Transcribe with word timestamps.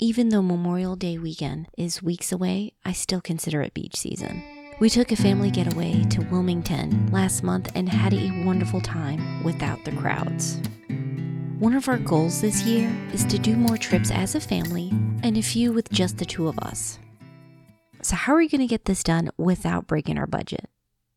even 0.00 0.30
though 0.30 0.40
Memorial 0.40 0.96
Day 0.96 1.18
weekend 1.18 1.68
is 1.76 2.02
weeks 2.02 2.32
away, 2.32 2.72
I 2.86 2.92
still 2.92 3.20
consider 3.20 3.60
it 3.60 3.74
beach 3.74 3.96
season. 3.96 4.42
We 4.80 4.88
took 4.88 5.12
a 5.12 5.16
family 5.16 5.50
getaway 5.50 6.04
to 6.04 6.22
Wilmington 6.22 7.10
last 7.12 7.42
month 7.42 7.70
and 7.74 7.86
had 7.86 8.14
a 8.14 8.42
wonderful 8.44 8.80
time 8.80 9.44
without 9.44 9.84
the 9.84 9.92
crowds. 9.92 10.58
One 11.58 11.74
of 11.74 11.86
our 11.86 11.98
goals 11.98 12.40
this 12.40 12.62
year 12.62 12.90
is 13.12 13.26
to 13.26 13.38
do 13.38 13.56
more 13.56 13.76
trips 13.76 14.10
as 14.10 14.34
a 14.34 14.40
family 14.40 14.88
and 15.22 15.36
a 15.36 15.42
few 15.42 15.70
with 15.70 15.90
just 15.90 16.16
the 16.16 16.24
two 16.24 16.48
of 16.48 16.58
us. 16.60 16.98
So, 18.00 18.16
how 18.16 18.32
are 18.32 18.38
we 18.38 18.48
going 18.48 18.62
to 18.62 18.66
get 18.66 18.86
this 18.86 19.02
done 19.02 19.28
without 19.36 19.86
breaking 19.86 20.16
our 20.16 20.26
budget? 20.26 20.70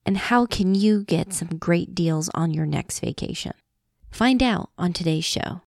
And 0.06 0.18
how 0.18 0.46
can 0.46 0.76
you 0.76 1.06
get 1.06 1.32
some 1.32 1.58
great 1.58 1.96
deals 1.96 2.30
on 2.34 2.54
your 2.54 2.66
next 2.66 3.00
vacation? 3.00 3.54
Find 4.12 4.44
out 4.44 4.72
on 4.78 4.92
today's 4.92 5.24
show. 5.24 5.62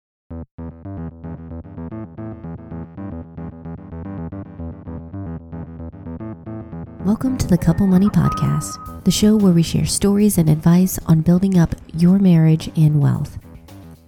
Welcome 7.06 7.38
to 7.38 7.46
the 7.46 7.56
Couple 7.56 7.86
Money 7.86 8.08
Podcast, 8.08 9.04
the 9.04 9.12
show 9.12 9.36
where 9.36 9.52
we 9.52 9.62
share 9.62 9.86
stories 9.86 10.38
and 10.38 10.50
advice 10.50 10.98
on 11.06 11.20
building 11.20 11.56
up 11.56 11.72
your 11.94 12.18
marriage 12.18 12.68
and 12.76 13.00
wealth. 13.00 13.38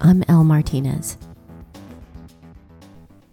I'm 0.00 0.24
Elle 0.26 0.42
Martinez. 0.42 1.16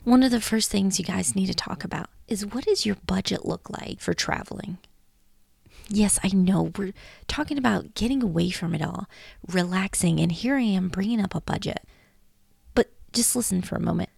One 0.04 0.22
of 0.22 0.30
the 0.30 0.40
first 0.40 0.70
things 0.70 1.00
you 1.00 1.04
guys 1.04 1.36
need 1.36 1.48
to 1.48 1.56
talk 1.56 1.84
about 1.84 2.12
is 2.28 2.46
what 2.46 2.66
does 2.66 2.86
your 2.86 2.98
budget 3.08 3.44
look 3.44 3.68
like 3.72 4.02
for 4.02 4.14
traveling? 4.14 4.78
Yes, 5.88 6.20
I 6.24 6.28
know 6.28 6.72
we're 6.78 6.94
talking 7.28 7.58
about 7.58 7.96
getting 7.96 8.22
away 8.22 8.52
from 8.52 8.76
it 8.76 8.84
all, 8.84 9.10
relaxing, 9.48 10.20
and 10.20 10.32
here 10.32 10.58
I 10.58 10.62
am 10.62 10.90
bringing 10.90 11.20
up 11.20 11.34
a 11.34 11.42
budget. 11.42 11.84
But 12.76 12.92
just 13.14 13.36
listen 13.36 13.64
for 13.64 13.76
a 13.76 13.82
moment. 13.82 14.10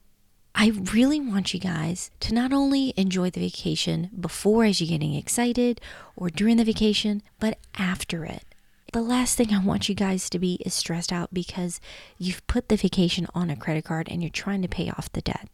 I 0.60 0.72
really 0.92 1.20
want 1.20 1.54
you 1.54 1.60
guys 1.60 2.10
to 2.20 2.34
not 2.34 2.52
only 2.52 2.92
enjoy 2.98 3.30
the 3.30 3.40
vacation 3.40 4.10
before 4.20 4.64
as 4.64 4.82
you're 4.82 4.90
getting 4.90 5.14
excited 5.14 5.80
or 6.16 6.32
during 6.32 6.58
the 6.58 6.64
vacation, 6.64 7.22
but 7.40 7.60
after 7.76 8.26
it. 8.26 8.44
The 8.92 9.04
last 9.04 9.38
thing 9.38 9.54
I 9.54 9.64
want 9.64 9.88
you 9.88 9.94
guys 9.94 10.32
to 10.32 10.40
be 10.40 10.56
is 10.66 10.74
stressed 10.74 11.14
out 11.14 11.32
because 11.32 11.80
you've 12.18 12.46
put 12.48 12.70
the 12.70 12.76
vacation 12.76 13.28
on 13.36 13.52
a 13.52 13.56
credit 13.56 13.86
card 13.86 14.10
and 14.10 14.24
you're 14.24 14.32
trying 14.32 14.64
to 14.64 14.68
pay 14.68 14.90
off 14.90 15.12
the 15.12 15.22
debt. 15.22 15.48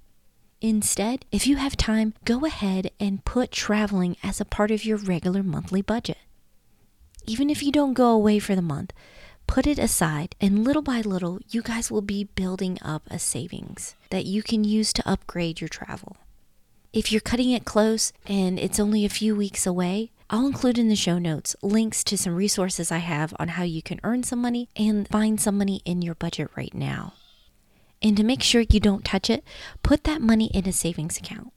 Instead, 0.61 1.25
if 1.33 1.47
you 1.47 1.57
have 1.57 1.75
time, 1.75 2.13
go 2.23 2.45
ahead 2.45 2.89
and 2.97 3.25
put 3.25 3.51
traveling 3.51 4.15
as 4.23 4.39
a 4.39 4.45
part 4.45 4.71
of 4.71 4.85
your 4.85 4.95
regular 4.95 5.43
monthly 5.43 5.81
budget. 5.81 6.19
Even 7.25 7.49
if 7.49 7.61
you 7.61 7.73
don't 7.73 7.93
go 7.93 8.11
away 8.11 8.39
for 8.39 8.55
the 8.55 8.61
month, 8.61 8.93
put 9.53 9.67
it 9.67 9.77
aside, 9.77 10.35
and 10.41 10.63
little 10.63 10.81
by 10.81 10.99
little, 10.99 11.39
you 11.51 11.61
guys 11.61 11.91
will 11.91 12.01
be 12.01 12.23
building 12.23 12.75
up 12.81 13.03
a 13.11 13.19
savings 13.19 13.93
that 14.09 14.25
you 14.25 14.41
can 14.41 14.63
use 14.63 14.91
to 14.91 15.07
upgrade 15.07 15.61
your 15.61 15.67
travel. 15.67 16.17
If 16.91 17.11
you're 17.11 17.21
cutting 17.21 17.51
it 17.51 17.63
close 17.63 18.11
and 18.25 18.57
it's 18.57 18.79
only 18.79 19.05
a 19.05 19.09
few 19.09 19.35
weeks 19.35 19.67
away, 19.67 20.09
I'll 20.27 20.47
include 20.47 20.79
in 20.79 20.89
the 20.89 20.95
show 20.95 21.19
notes 21.19 21.55
links 21.61 22.03
to 22.05 22.17
some 22.17 22.33
resources 22.33 22.91
I 22.91 22.97
have 22.97 23.31
on 23.37 23.49
how 23.49 23.61
you 23.61 23.83
can 23.83 23.99
earn 24.03 24.23
some 24.23 24.41
money 24.41 24.69
and 24.75 25.07
find 25.09 25.39
some 25.39 25.59
money 25.59 25.83
in 25.85 26.01
your 26.01 26.15
budget 26.15 26.49
right 26.55 26.73
now. 26.73 27.13
And 28.01 28.17
to 28.17 28.23
make 28.23 28.41
sure 28.41 28.61
you 28.67 28.79
don't 28.79 29.05
touch 29.05 29.29
it, 29.29 29.43
put 29.83 30.03
that 30.05 30.19
money 30.19 30.49
in 30.51 30.67
a 30.67 30.71
savings 30.71 31.19
account. 31.19 31.53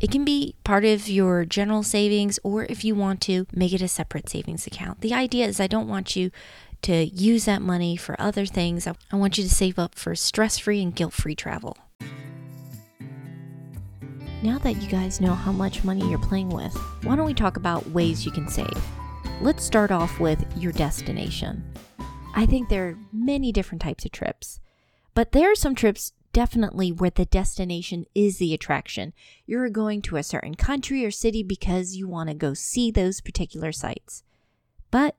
It 0.00 0.12
can 0.12 0.24
be 0.24 0.54
part 0.62 0.84
of 0.84 1.08
your 1.08 1.44
general 1.44 1.82
savings, 1.82 2.38
or 2.44 2.66
if 2.66 2.84
you 2.84 2.94
want 2.94 3.20
to, 3.22 3.48
make 3.52 3.72
it 3.72 3.82
a 3.82 3.88
separate 3.88 4.28
savings 4.28 4.64
account. 4.66 5.00
The 5.00 5.12
idea 5.12 5.46
is 5.46 5.58
I 5.58 5.66
don't 5.66 5.88
want 5.88 6.14
you 6.14 6.30
to 6.82 7.04
use 7.06 7.44
that 7.44 7.62
money 7.62 7.96
for 7.96 8.20
other 8.20 8.46
things. 8.46 8.86
I 8.86 9.16
want 9.16 9.38
you 9.38 9.44
to 9.44 9.50
save 9.50 9.78
up 9.78 9.94
for 9.94 10.14
stress 10.14 10.58
free 10.58 10.82
and 10.82 10.94
guilt 10.94 11.12
free 11.12 11.34
travel. 11.34 11.76
Now 14.42 14.58
that 14.58 14.80
you 14.80 14.88
guys 14.88 15.20
know 15.20 15.34
how 15.34 15.52
much 15.52 15.84
money 15.84 16.08
you're 16.08 16.18
playing 16.18 16.48
with, 16.48 16.74
why 17.02 17.14
don't 17.16 17.26
we 17.26 17.34
talk 17.34 17.56
about 17.56 17.90
ways 17.90 18.24
you 18.24 18.32
can 18.32 18.48
save? 18.48 18.82
Let's 19.42 19.64
start 19.64 19.90
off 19.90 20.18
with 20.18 20.44
your 20.56 20.72
destination. 20.72 21.62
I 22.34 22.46
think 22.46 22.68
there 22.68 22.88
are 22.88 22.98
many 23.12 23.52
different 23.52 23.82
types 23.82 24.04
of 24.04 24.12
trips, 24.12 24.60
but 25.14 25.32
there 25.32 25.52
are 25.52 25.56
some 25.56 25.74
trips 25.74 26.12
definitely 26.32 26.92
where 26.92 27.10
the 27.10 27.24
destination 27.24 28.06
is 28.14 28.38
the 28.38 28.54
attraction. 28.54 29.12
You're 29.46 29.68
going 29.68 30.00
to 30.02 30.16
a 30.16 30.22
certain 30.22 30.54
country 30.54 31.04
or 31.04 31.10
city 31.10 31.42
because 31.42 31.96
you 31.96 32.08
want 32.08 32.28
to 32.28 32.34
go 32.34 32.54
see 32.54 32.90
those 32.90 33.20
particular 33.20 33.72
sites. 33.72 34.22
But 34.90 35.16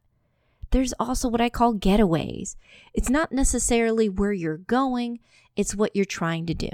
there's 0.72 0.94
also 1.00 1.30
what 1.30 1.42
I 1.42 1.50
call 1.50 1.76
getaways. 1.76 2.56
It's 2.94 3.10
not 3.10 3.32
necessarily 3.32 4.10
where 4.10 4.34
you're 4.34 4.58
going, 4.58 5.20
it's 5.56 5.76
what 5.76 5.96
you're 5.96 6.06
trying 6.06 6.46
to 6.48 6.54
do. 6.54 6.70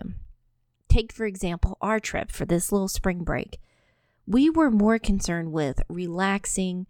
Take, 0.87 1.11
for 1.11 1.25
example, 1.25 1.77
our 1.81 1.99
trip 1.99 2.31
for 2.31 2.45
this 2.45 2.71
little 2.71 2.87
spring 2.87 3.23
break. 3.23 3.59
We 4.25 4.49
were 4.49 4.71
more 4.71 4.99
concerned 4.99 5.51
with 5.51 5.81
relaxing, 5.89 6.87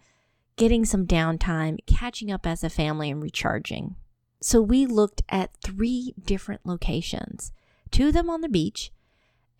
getting 0.55 0.85
some 0.85 1.07
downtime, 1.07 1.77
catching 1.85 2.31
up 2.31 2.45
as 2.45 2.63
a 2.63 2.69
family, 2.69 3.09
and 3.09 3.21
recharging. 3.21 3.95
So 4.41 4.61
we 4.61 4.85
looked 4.85 5.23
at 5.29 5.55
three 5.63 6.13
different 6.23 6.65
locations 6.65 7.51
two 7.89 8.07
of 8.09 8.13
them 8.13 8.29
on 8.29 8.41
the 8.41 8.49
beach, 8.49 8.91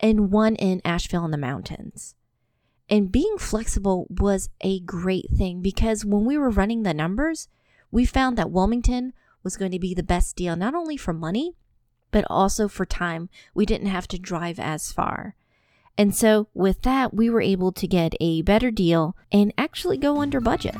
and 0.00 0.30
one 0.30 0.54
in 0.56 0.82
Asheville 0.84 1.24
in 1.24 1.30
the 1.30 1.38
mountains. 1.38 2.14
And 2.90 3.12
being 3.12 3.36
flexible 3.38 4.06
was 4.08 4.48
a 4.60 4.80
great 4.80 5.26
thing 5.36 5.60
because 5.60 6.04
when 6.04 6.24
we 6.24 6.38
were 6.38 6.50
running 6.50 6.82
the 6.82 6.94
numbers, 6.94 7.48
we 7.90 8.04
found 8.04 8.38
that 8.38 8.50
Wilmington 8.50 9.12
was 9.42 9.56
going 9.56 9.72
to 9.72 9.78
be 9.78 9.94
the 9.94 10.02
best 10.02 10.36
deal, 10.36 10.56
not 10.56 10.74
only 10.74 10.96
for 10.96 11.12
money, 11.12 11.54
but 12.10 12.24
also 12.30 12.68
for 12.68 12.86
time. 12.86 13.28
We 13.54 13.66
didn't 13.66 13.88
have 13.88 14.08
to 14.08 14.18
drive 14.18 14.58
as 14.58 14.90
far. 14.92 15.34
And 15.96 16.14
so, 16.14 16.48
with 16.54 16.82
that, 16.82 17.12
we 17.12 17.28
were 17.28 17.40
able 17.40 17.72
to 17.72 17.86
get 17.86 18.14
a 18.20 18.42
better 18.42 18.70
deal 18.70 19.16
and 19.32 19.52
actually 19.58 19.98
go 19.98 20.20
under 20.20 20.40
budget. 20.40 20.76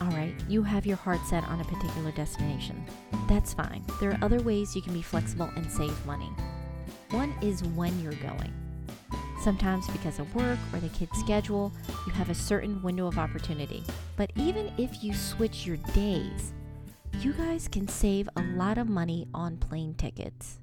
All 0.00 0.08
right, 0.08 0.34
you 0.48 0.62
have 0.62 0.86
your 0.86 0.96
heart 0.96 1.20
set 1.26 1.44
on 1.44 1.60
a 1.60 1.64
particular 1.64 2.10
destination. 2.12 2.84
That's 3.28 3.52
fine. 3.52 3.84
There 4.00 4.12
are 4.12 4.18
other 4.22 4.40
ways 4.40 4.74
you 4.74 4.82
can 4.82 4.94
be 4.94 5.02
flexible 5.02 5.50
and 5.56 5.70
save 5.70 6.06
money. 6.06 6.30
One 7.10 7.34
is 7.42 7.62
when 7.62 8.00
you're 8.02 8.12
going. 8.14 8.52
Sometimes, 9.46 9.86
because 9.86 10.18
of 10.18 10.34
work 10.34 10.58
or 10.72 10.80
the 10.80 10.88
kid's 10.88 11.16
schedule, 11.20 11.70
you 12.04 12.12
have 12.14 12.30
a 12.30 12.34
certain 12.34 12.82
window 12.82 13.06
of 13.06 13.16
opportunity. 13.16 13.84
But 14.16 14.32
even 14.34 14.72
if 14.76 15.04
you 15.04 15.14
switch 15.14 15.64
your 15.64 15.76
days, 15.94 16.52
you 17.20 17.32
guys 17.32 17.68
can 17.68 17.86
save 17.86 18.28
a 18.34 18.42
lot 18.56 18.76
of 18.76 18.88
money 18.88 19.28
on 19.32 19.56
plane 19.58 19.94
tickets. 19.94 20.58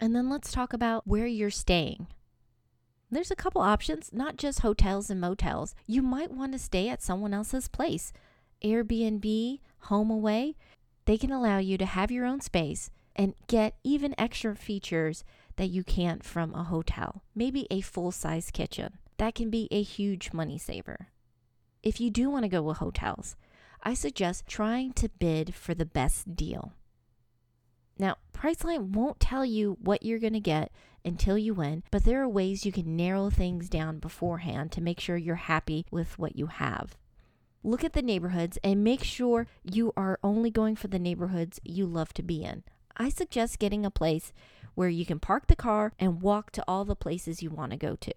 And 0.00 0.16
then 0.16 0.30
let's 0.30 0.50
talk 0.50 0.72
about 0.72 1.06
where 1.06 1.26
you're 1.26 1.50
staying. 1.50 2.06
There's 3.10 3.30
a 3.30 3.36
couple 3.36 3.60
options, 3.60 4.08
not 4.14 4.38
just 4.38 4.60
hotels 4.60 5.10
and 5.10 5.20
motels. 5.20 5.74
You 5.86 6.00
might 6.00 6.30
want 6.32 6.52
to 6.52 6.58
stay 6.58 6.88
at 6.88 7.02
someone 7.02 7.34
else's 7.34 7.68
place. 7.68 8.14
Airbnb, 8.64 9.60
HomeAway, 9.88 10.54
they 11.04 11.18
can 11.18 11.32
allow 11.32 11.58
you 11.58 11.76
to 11.76 11.84
have 11.84 12.10
your 12.10 12.24
own 12.24 12.40
space 12.40 12.90
and 13.14 13.34
get 13.46 13.74
even 13.84 14.14
extra 14.16 14.56
features 14.56 15.22
that 15.60 15.68
you 15.68 15.84
can't 15.84 16.24
from 16.24 16.54
a 16.54 16.64
hotel, 16.64 17.22
maybe 17.34 17.66
a 17.70 17.82
full 17.82 18.10
size 18.10 18.50
kitchen. 18.50 18.96
That 19.18 19.34
can 19.34 19.50
be 19.50 19.68
a 19.70 19.82
huge 19.82 20.32
money 20.32 20.56
saver. 20.56 21.08
If 21.82 22.00
you 22.00 22.08
do 22.08 22.30
want 22.30 22.44
to 22.44 22.48
go 22.48 22.62
with 22.62 22.78
hotels, 22.78 23.36
I 23.82 23.92
suggest 23.92 24.46
trying 24.46 24.94
to 24.94 25.10
bid 25.10 25.54
for 25.54 25.74
the 25.74 25.84
best 25.84 26.34
deal. 26.34 26.72
Now, 27.98 28.16
Priceline 28.32 28.92
won't 28.92 29.20
tell 29.20 29.44
you 29.44 29.76
what 29.82 30.02
you're 30.02 30.18
going 30.18 30.32
to 30.32 30.40
get 30.40 30.72
until 31.04 31.36
you 31.36 31.52
win, 31.52 31.82
but 31.90 32.04
there 32.04 32.22
are 32.22 32.28
ways 32.28 32.64
you 32.64 32.72
can 32.72 32.96
narrow 32.96 33.28
things 33.28 33.68
down 33.68 33.98
beforehand 33.98 34.72
to 34.72 34.80
make 34.80 34.98
sure 34.98 35.18
you're 35.18 35.34
happy 35.34 35.84
with 35.90 36.18
what 36.18 36.36
you 36.36 36.46
have. 36.46 36.96
Look 37.62 37.84
at 37.84 37.92
the 37.92 38.00
neighborhoods 38.00 38.56
and 38.64 38.82
make 38.82 39.04
sure 39.04 39.46
you 39.62 39.92
are 39.94 40.18
only 40.22 40.50
going 40.50 40.74
for 40.74 40.88
the 40.88 40.98
neighborhoods 40.98 41.60
you 41.62 41.84
love 41.84 42.14
to 42.14 42.22
be 42.22 42.44
in. 42.44 42.62
I 43.00 43.08
suggest 43.08 43.58
getting 43.58 43.86
a 43.86 43.90
place 43.90 44.30
where 44.74 44.90
you 44.90 45.06
can 45.06 45.20
park 45.20 45.46
the 45.46 45.56
car 45.56 45.94
and 45.98 46.20
walk 46.20 46.50
to 46.52 46.64
all 46.68 46.84
the 46.84 46.94
places 46.94 47.42
you 47.42 47.48
want 47.48 47.72
to 47.72 47.78
go 47.78 47.96
to. 47.96 48.12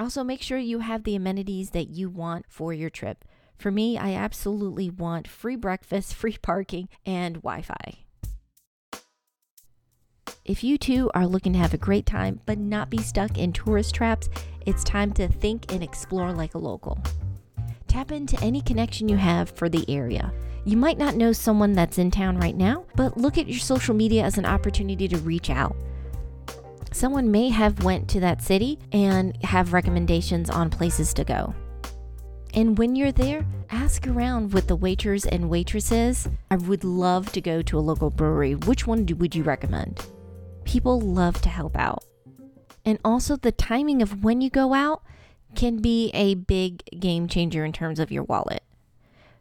Also, 0.00 0.24
make 0.24 0.40
sure 0.40 0.56
you 0.56 0.78
have 0.78 1.04
the 1.04 1.14
amenities 1.14 1.70
that 1.72 1.90
you 1.90 2.08
want 2.08 2.46
for 2.48 2.72
your 2.72 2.88
trip. 2.88 3.26
For 3.58 3.70
me, 3.70 3.98
I 3.98 4.14
absolutely 4.14 4.88
want 4.88 5.28
free 5.28 5.56
breakfast, 5.56 6.14
free 6.14 6.38
parking, 6.40 6.88
and 7.04 7.42
Wi 7.42 7.60
Fi. 7.60 9.02
If 10.46 10.64
you 10.64 10.78
too 10.78 11.10
are 11.14 11.26
looking 11.26 11.52
to 11.52 11.58
have 11.58 11.74
a 11.74 11.78
great 11.78 12.06
time 12.06 12.40
but 12.46 12.56
not 12.56 12.88
be 12.88 13.02
stuck 13.02 13.36
in 13.36 13.52
tourist 13.52 13.94
traps, 13.94 14.30
it's 14.64 14.82
time 14.82 15.12
to 15.12 15.28
think 15.28 15.70
and 15.70 15.82
explore 15.82 16.32
like 16.32 16.54
a 16.54 16.58
local. 16.58 16.98
Tap 17.92 18.10
into 18.10 18.40
any 18.40 18.62
connection 18.62 19.06
you 19.06 19.18
have 19.18 19.50
for 19.50 19.68
the 19.68 19.84
area. 19.86 20.32
You 20.64 20.78
might 20.78 20.96
not 20.96 21.14
know 21.14 21.30
someone 21.30 21.74
that's 21.74 21.98
in 21.98 22.10
town 22.10 22.38
right 22.38 22.56
now, 22.56 22.86
but 22.96 23.18
look 23.18 23.36
at 23.36 23.48
your 23.48 23.58
social 23.58 23.94
media 23.94 24.24
as 24.24 24.38
an 24.38 24.46
opportunity 24.46 25.06
to 25.08 25.18
reach 25.18 25.50
out. 25.50 25.76
Someone 26.90 27.30
may 27.30 27.50
have 27.50 27.84
went 27.84 28.08
to 28.08 28.20
that 28.20 28.40
city 28.40 28.78
and 28.92 29.36
have 29.44 29.74
recommendations 29.74 30.48
on 30.48 30.70
places 30.70 31.12
to 31.12 31.24
go. 31.24 31.54
And 32.54 32.78
when 32.78 32.96
you're 32.96 33.12
there, 33.12 33.44
ask 33.68 34.06
around 34.06 34.54
with 34.54 34.68
the 34.68 34.76
waiters 34.76 35.26
and 35.26 35.50
waitresses. 35.50 36.30
I 36.50 36.56
would 36.56 36.84
love 36.84 37.30
to 37.32 37.42
go 37.42 37.60
to 37.60 37.78
a 37.78 37.80
local 37.80 38.08
brewery. 38.08 38.54
Which 38.54 38.86
one 38.86 39.06
would 39.18 39.34
you 39.34 39.42
recommend? 39.42 40.06
People 40.64 40.98
love 40.98 41.42
to 41.42 41.50
help 41.50 41.76
out. 41.76 42.02
And 42.86 42.98
also, 43.04 43.36
the 43.36 43.52
timing 43.52 44.00
of 44.00 44.24
when 44.24 44.40
you 44.40 44.48
go 44.48 44.72
out 44.72 45.02
can 45.54 45.78
be 45.78 46.10
a 46.14 46.34
big 46.34 46.84
game 46.98 47.28
changer 47.28 47.64
in 47.64 47.72
terms 47.72 47.98
of 47.98 48.10
your 48.10 48.24
wallet. 48.24 48.62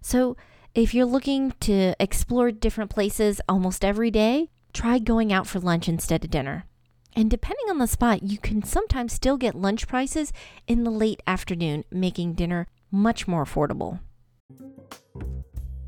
So, 0.01 0.35
if 0.73 0.93
you're 0.93 1.05
looking 1.05 1.53
to 1.61 1.93
explore 1.99 2.51
different 2.51 2.89
places 2.89 3.41
almost 3.49 3.83
every 3.83 4.09
day, 4.09 4.49
try 4.73 4.99
going 4.99 5.33
out 5.33 5.45
for 5.45 5.59
lunch 5.59 5.89
instead 5.89 6.23
of 6.23 6.31
dinner. 6.31 6.65
And 7.13 7.29
depending 7.29 7.69
on 7.69 7.77
the 7.77 7.87
spot, 7.87 8.23
you 8.23 8.37
can 8.37 8.63
sometimes 8.63 9.11
still 9.11 9.35
get 9.35 9.53
lunch 9.53 9.87
prices 9.87 10.31
in 10.67 10.85
the 10.85 10.91
late 10.91 11.21
afternoon, 11.27 11.83
making 11.91 12.33
dinner 12.33 12.67
much 12.89 13.27
more 13.27 13.43
affordable. 13.43 13.99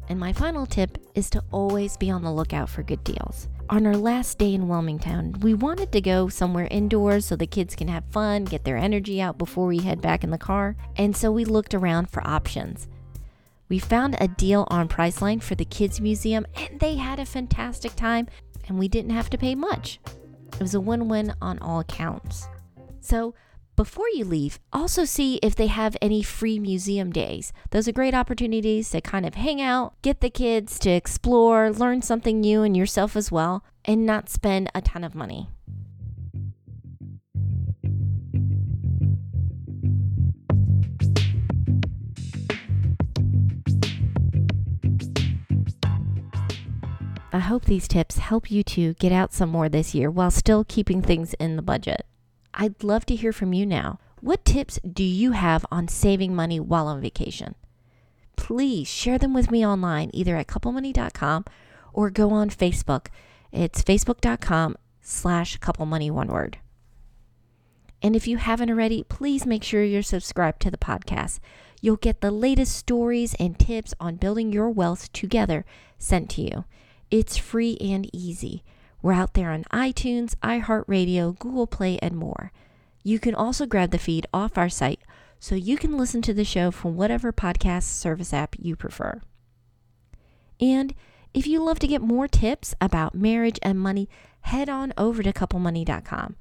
And 0.10 0.20
my 0.20 0.34
final 0.34 0.66
tip 0.66 0.98
is 1.16 1.30
to 1.30 1.44
always 1.52 1.96
be 1.96 2.12
on 2.12 2.24
the 2.24 2.32
lookout 2.32 2.70
for 2.70 2.84
good 2.84 3.04
deals. 3.06 3.48
On 3.70 3.88
our 3.88 3.96
last 3.96 4.38
day 4.38 4.54
in 4.54 4.68
Wilmington, 4.68 5.40
we 5.40 5.54
wanted 5.54 5.92
to 5.94 6.02
go 6.02 6.28
somewhere 6.28 6.68
indoors 6.70 7.26
so 7.26 7.36
the 7.38 7.48
kids 7.48 7.76
can 7.76 7.88
have 7.88 8.04
fun, 8.12 8.44
get 8.44 8.66
their 8.66 8.76
energy 8.76 9.22
out 9.22 9.38
before 9.38 9.68
we 9.68 9.80
head 9.80 10.02
back 10.02 10.24
in 10.24 10.32
the 10.32 10.38
car, 10.38 10.76
and 10.98 11.16
so 11.16 11.32
we 11.32 11.46
looked 11.46 11.74
around 11.74 12.10
for 12.10 12.26
options. 12.28 12.90
We 13.70 13.80
found 13.80 14.18
a 14.20 14.28
deal 14.28 14.68
on 14.70 14.90
Priceline 14.90 15.42
for 15.42 15.56
the 15.56 15.66
Kids 15.66 16.02
Museum, 16.02 16.46
and 16.56 16.80
they 16.80 16.96
had 16.96 17.20
a 17.20 17.26
fantastic 17.26 17.96
time, 17.96 18.28
and 18.68 18.78
we 18.78 18.90
didn't 18.90 19.12
have 19.12 19.30
to 19.30 19.38
pay 19.38 19.56
much. 19.56 20.00
It 20.54 20.60
was 20.60 20.76
a 20.76 20.82
win 20.82 21.08
win 21.08 21.34
on 21.42 21.58
all 21.60 21.80
accounts. 21.80 22.48
So, 23.00 23.34
before 23.76 24.08
you 24.10 24.24
leave, 24.24 24.60
also 24.72 25.04
see 25.04 25.40
if 25.42 25.56
they 25.56 25.68
have 25.68 25.98
any 26.02 26.22
free 26.22 26.60
museum 26.60 27.12
days. 27.12 27.52
Those 27.72 27.88
are 27.88 27.92
great 27.92 28.14
opportunities 28.14 28.90
to 28.92 29.02
kind 29.02 29.26
of 29.26 29.36
hang 29.36 29.62
out, 29.62 30.00
get 30.02 30.22
the 30.22 30.30
kids 30.30 30.78
to 30.80 30.92
explore, 30.92 31.72
learn 31.72 32.02
something 32.02 32.40
new 32.40 32.62
and 32.62 32.78
yourself 32.78 33.16
as 33.16 33.32
well, 33.32 33.64
and 33.86 34.06
not 34.06 34.30
spend 34.30 34.70
a 34.76 34.82
ton 34.82 35.04
of 35.04 35.16
money. 35.16 35.50
I 47.36 47.40
hope 47.40 47.66
these 47.66 47.88
tips 47.88 48.20
help 48.20 48.52
you 48.52 48.62
to 48.64 48.94
get 48.94 49.12
out 49.12 49.34
some 49.34 49.50
more 49.50 49.68
this 49.68 49.96
year 49.96 50.12
while 50.12 50.30
still 50.30 50.64
keeping 50.64 51.02
things 51.02 51.34
in 51.36 51.56
the 51.56 51.64
budget. 51.64 52.06
I'd 52.54 52.84
love 52.84 53.06
to 53.08 53.16
hear 53.16 53.34
from 53.34 53.54
you 53.54 53.66
now. 53.66 54.00
What 54.22 54.46
tips 54.46 54.80
do 54.90 55.04
you 55.04 55.32
have 55.32 55.66
on 55.72 55.88
saving 55.88 56.36
money 56.36 56.60
while 56.60 56.88
on 56.88 57.02
vacation? 57.02 57.56
Please 58.36 58.88
share 58.88 59.18
them 59.18 59.34
with 59.34 59.52
me 59.52 59.66
online, 59.66 60.10
either 60.14 60.36
at 60.38 60.48
couplemoney.com 60.48 61.46
or 61.94 62.10
go 62.10 62.32
on 62.32 62.50
Facebook. 62.50 63.08
It's 63.52 63.84
facebook.com 63.84 64.76
slash 65.02 65.60
couplemoney 65.60 66.10
one 66.10 66.28
word. 66.28 66.58
And 68.02 68.16
if 68.16 68.28
you 68.28 68.38
haven't 68.38 68.70
already, 68.70 69.04
please 69.04 69.46
make 69.46 69.64
sure 69.64 69.84
you're 69.84 70.04
subscribed 70.04 70.62
to 70.62 70.72
the 70.72 70.78
podcast. 70.78 71.40
You'll 71.82 71.96
get 71.96 72.22
the 72.22 72.32
latest 72.32 72.76
stories 72.76 73.34
and 73.36 73.58
tips 73.58 73.94
on 74.00 74.16
building 74.16 74.52
your 74.52 74.70
wealth 74.70 75.12
together 75.14 75.66
sent 75.98 76.30
to 76.32 76.42
you. 76.42 76.66
It's 77.12 77.38
free 77.38 77.78
and 77.80 78.10
easy. 78.14 78.64
We're 79.04 79.14
out 79.14 79.34
there 79.34 79.52
on 79.52 79.66
iTunes, 79.66 80.34
iHeartRadio, 80.42 81.38
Google 81.38 81.68
Play, 81.68 82.00
and 82.02 82.16
more. 82.16 82.54
You 83.04 83.20
can 83.20 83.36
also 83.36 83.66
grab 83.66 83.92
the 83.92 83.98
feed 83.98 84.26
off 84.34 84.58
our 84.58 84.70
site 84.70 85.02
so 85.42 85.56
you 85.56 85.78
can 85.78 85.98
listen 85.98 86.22
to 86.22 86.34
the 86.34 86.46
show 86.46 86.72
from 86.72 86.96
whatever 86.96 87.34
podcast 87.34 87.84
service 87.84 88.34
app 88.34 88.56
you 88.58 88.78
prefer. 88.78 89.22
And 90.58 90.96
if 91.34 91.46
you 91.46 91.62
love 91.62 91.80
to 91.80 91.88
get 91.88 92.02
more 92.02 92.30
tips 92.30 92.76
about 92.80 93.14
marriage 93.14 93.60
and 93.62 93.78
money, 93.78 94.08
head 94.40 94.70
on 94.70 94.94
over 94.98 95.22
to 95.22 95.34
couplemoney.com. 95.34 96.38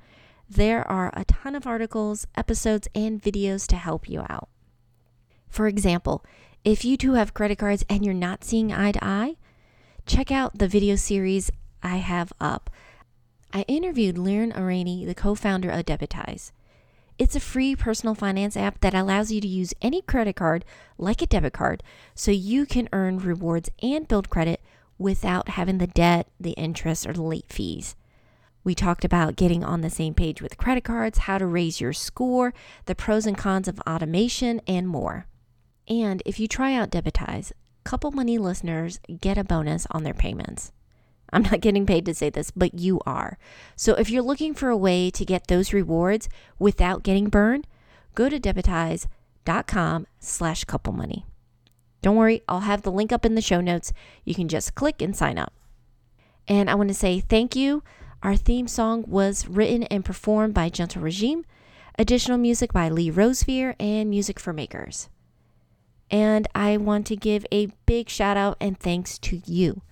There 0.49 0.88
are 0.88 1.12
a 1.17 1.25
ton 1.25 1.56
of 1.56 1.67
articles, 1.67 2.29
episodes, 2.37 2.87
and 2.94 3.20
videos 3.20 3.67
to 3.69 3.76
help 3.76 4.09
you 4.09 4.20
out. 4.29 4.49
For 5.49 5.67
example, 5.67 6.25
if 6.64 6.85
you 6.85 6.97
two 6.97 7.14
have 7.14 7.35
credit 7.35 7.59
cards 7.59 7.85
and 7.88 8.05
you're 8.05 8.14
not 8.14 8.44
seeing 8.44 8.73
eye 8.73 8.93
to 8.93 9.05
eye, 9.05 9.37
check 10.06 10.31
out 10.31 10.59
the 10.59 10.69
video 10.69 10.94
series 10.94 11.50
I 11.82 11.96
have 11.96 12.32
up. 12.40 12.70
I 13.52 13.62
interviewed 13.62 14.17
Liren 14.17 14.55
Arani, 14.56 15.06
the 15.06 15.14
co 15.14 15.34
founder 15.34 15.70
of 15.70 15.84
Debitize. 15.84 16.52
It's 17.19 17.37
a 17.37 17.40
free 17.40 17.76
personal 17.76 18.14
finance 18.14 18.56
app 18.56 18.81
that 18.81 18.94
allows 18.94 19.31
you 19.31 19.40
to 19.40 19.49
use 19.49 19.75
any 19.82 20.00
credit 20.02 20.37
card 20.37 20.64
like 20.99 21.20
a 21.23 21.26
debit 21.26 21.52
card 21.52 21.82
so 22.14 22.31
you 22.31 22.67
can 22.67 22.88
earn 22.93 23.19
rewards 23.19 23.70
and 23.82 24.08
build 24.08 24.31
credit 24.31 24.61
without 24.99 25.50
having 25.50 25.79
the 25.79 25.87
debt, 25.87 26.29
the 26.40 26.52
interest, 26.52 27.06
or 27.06 27.12
the 27.12 27.23
late 27.23 27.52
fees. 27.52 27.96
We 28.64 28.75
talked 28.75 29.05
about 29.05 29.37
getting 29.37 29.62
on 29.64 29.81
the 29.81 29.90
same 29.90 30.14
page 30.14 30.40
with 30.40 30.56
credit 30.56 30.85
cards, 30.85 31.19
how 31.19 31.38
to 31.38 31.46
raise 31.46 31.81
your 31.81 31.93
score, 31.93 32.55
the 32.87 32.94
pros 32.94 33.26
and 33.26 33.37
cons 33.37 33.69
of 33.69 33.81
automation, 33.81 34.61
and 34.67 34.88
more. 34.88 35.26
And 35.88 36.23
if 36.25 36.38
you 36.40 36.46
try 36.49 36.75
out 36.75 36.90
Debitize, 36.90 37.52
Couple 37.85 38.12
Money 38.12 38.38
listeners 38.38 39.00
get 39.20 39.37
a 39.37 39.44
bonus 39.44 39.87
on 39.90 40.05
their 40.05 40.14
payments. 40.14 40.73
I'm 41.32 41.43
not 41.43 41.61
getting 41.61 41.87
paid 41.87 42.05
to 42.06 42.14
say 42.14 42.31
this, 42.31 42.50
but 42.50 42.75
you 42.75 43.00
are. 43.06 43.38
So 43.75 43.94
if 43.94 44.11
you're 44.11 44.23
looking 44.23 44.55
for 44.55 44.69
a 44.69 44.76
way 44.76 45.11
to 45.11 45.25
get 45.25 45.46
those 45.46 45.73
rewards 45.73 46.29
without 46.58 47.02
getting 47.02 47.29
burned, 47.29 47.67
go 48.14 48.29
to 48.29 48.38
debitize.com 48.38 50.06
slash 50.20 50.64
couple 50.64 50.93
money. 50.93 51.26
Don't 52.02 52.17
worry, 52.17 52.43
I'll 52.49 52.61
have 52.61 52.82
the 52.82 52.93
link 52.93 53.12
up 53.12 53.25
in 53.25 53.34
the 53.34 53.40
show 53.40 53.61
notes. 53.61 53.93
You 54.25 54.34
can 54.34 54.49
just 54.49 54.75
click 54.75 55.00
and 55.00 55.17
sign 55.17 55.38
up. 55.38 55.52
And 56.49 56.69
I 56.69 56.75
want 56.75 56.88
to 56.88 56.94
say 56.94 57.20
thank 57.20 57.55
you. 57.55 57.82
Our 58.23 58.37
theme 58.37 58.69
song 58.69 59.05
was 59.06 59.49
written 59.49 59.85
and 59.85 60.05
performed 60.05 60.55
by 60.55 60.69
Gentle 60.69 61.02
Regime, 61.02 61.44
additional 61.99 62.38
music 62.38 62.73
by 62.73 62.88
Lee 62.88 63.11
Rosevere, 63.11 63.75
and 63.81 64.11
Music 64.11 64.38
for 64.38 64.52
Makers. 64.52 65.08
And 66.11 66.46
I 66.55 66.76
want 66.76 67.06
to 67.06 67.17
give 67.17 67.46
a 67.50 67.69
big 67.87 68.08
shout 68.08 68.37
out 68.37 68.56
and 68.61 68.78
thanks 68.78 69.19
to 69.20 69.40
you. 69.46 69.82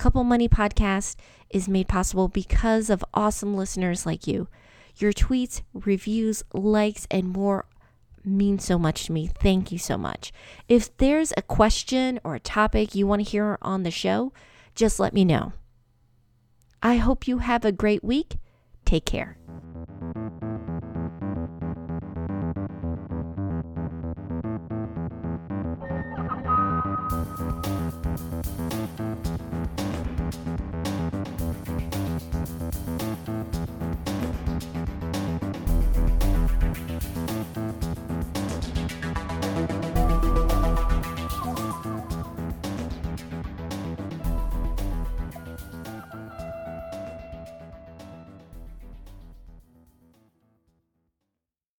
Couple 0.00 0.24
Money 0.24 0.48
Podcast 0.48 1.16
is 1.50 1.68
made 1.68 1.86
possible 1.86 2.26
because 2.26 2.88
of 2.88 3.04
awesome 3.12 3.54
listeners 3.54 4.06
like 4.06 4.26
you. 4.26 4.48
Your 4.96 5.12
tweets, 5.12 5.60
reviews, 5.74 6.42
likes, 6.54 7.06
and 7.10 7.28
more 7.28 7.66
mean 8.24 8.58
so 8.58 8.78
much 8.78 9.04
to 9.04 9.12
me. 9.12 9.26
Thank 9.26 9.70
you 9.70 9.76
so 9.76 9.98
much. 9.98 10.32
If 10.70 10.96
there's 10.96 11.34
a 11.36 11.42
question 11.42 12.18
or 12.24 12.34
a 12.34 12.40
topic 12.40 12.94
you 12.94 13.06
want 13.06 13.22
to 13.22 13.30
hear 13.30 13.58
on 13.60 13.82
the 13.82 13.90
show, 13.90 14.32
just 14.74 15.00
let 15.00 15.12
me 15.12 15.22
know. 15.22 15.52
I 16.82 16.96
hope 16.96 17.28
you 17.28 17.38
have 17.38 17.66
a 17.66 17.70
great 17.70 18.02
week. 18.02 18.38
Take 18.86 19.04
care. 19.04 19.36